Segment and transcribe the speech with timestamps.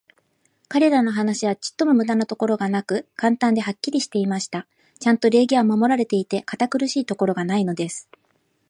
[0.67, 4.65] 彼等の話は、ちょっとも無駄なところがなく、簡単で、はっきりしていました。
[4.99, 8.09] ちゃんと礼儀は守られていて、堅苦しいところがないのです。